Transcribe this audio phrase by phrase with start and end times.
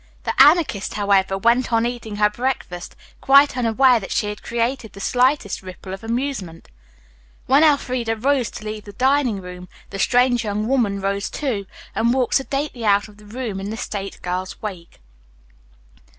[0.23, 4.99] The Anarchist, however, went on eating her breakfast, quite unaware that she had created the
[4.99, 6.69] slightest ripple of amusement.
[7.45, 12.15] When Elfreda rose to leave the dining room the strange young woman rose, too, and
[12.15, 14.99] walked sedately out of the room in the stout girl's wake.